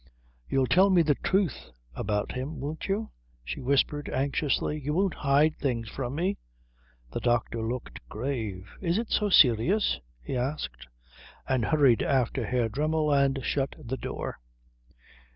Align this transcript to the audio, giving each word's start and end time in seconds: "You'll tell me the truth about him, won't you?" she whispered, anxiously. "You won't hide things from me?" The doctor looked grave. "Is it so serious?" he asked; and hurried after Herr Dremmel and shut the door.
"You'll 0.49 0.65
tell 0.65 0.89
me 0.89 1.03
the 1.03 1.13
truth 1.13 1.69
about 1.93 2.31
him, 2.31 2.59
won't 2.59 2.87
you?" 2.87 3.11
she 3.45 3.61
whispered, 3.61 4.09
anxiously. 4.09 4.79
"You 4.79 4.95
won't 4.95 5.13
hide 5.13 5.55
things 5.57 5.89
from 5.89 6.15
me?" 6.15 6.39
The 7.11 7.19
doctor 7.19 7.61
looked 7.61 7.99
grave. 8.09 8.67
"Is 8.81 8.97
it 8.97 9.11
so 9.11 9.29
serious?" 9.29 9.99
he 10.23 10.35
asked; 10.35 10.87
and 11.47 11.65
hurried 11.65 12.01
after 12.01 12.47
Herr 12.47 12.67
Dremmel 12.67 13.13
and 13.13 13.43
shut 13.45 13.75
the 13.79 13.95
door. 13.97 14.39